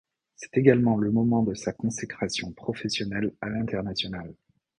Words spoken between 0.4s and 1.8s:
également le moment de sa